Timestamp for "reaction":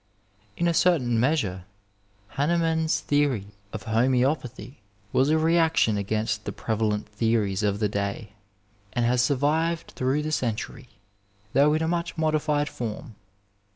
5.37-5.95